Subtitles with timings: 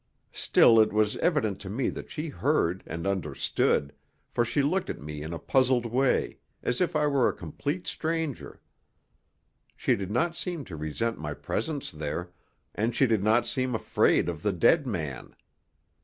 [0.33, 3.93] Still it was evident to me that she heard and understood,
[4.31, 7.85] for she looked at me in a puzzled way, as if I were a complete
[7.85, 8.59] stranger.
[9.77, 12.31] She did not seem to resent my presence there,
[12.73, 15.35] and she did not seem afraid of the dead man.